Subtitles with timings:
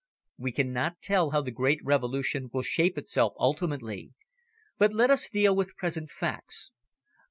[0.39, 4.13] "We cannot tell how the great Revolution will shape itself ultimately.
[4.79, 6.71] But let us deal with present facts.